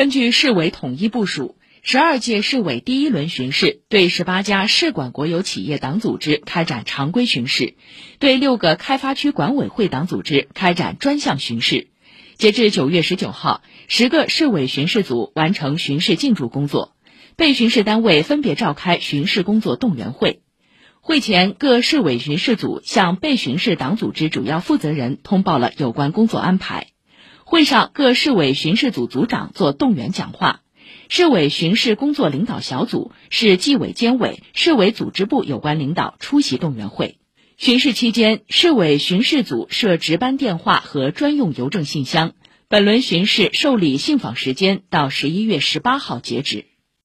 [0.00, 7.74] 根据市委统一部署，十二届市委第一轮巡视对十八家市管国有企业党组织开展常规巡视，
[8.18, 11.88] 对六个开发区管委会党组织开展专项巡视。
[12.38, 16.96] 截至九月十九号，十个市委巡视组完成巡视进驻工作，
[17.36, 20.40] 被巡视单位分别召开巡视工作动员会。
[21.02, 26.86] 会前，各市委巡视组向被巡视党组织主要负责人通报了有关工作安排。
[27.50, 30.60] 会上，各市委巡视组组长做动员讲话，
[31.08, 37.18] 市委巡视工作领导小组、市纪委监委、市委组织部有关领导出席动员会。
[37.56, 42.34] 巡视期间，市委巡视组设值班电话和专用邮政信箱。
[42.68, 46.66] 本轮巡视受理信访时间到十一月十八号截止。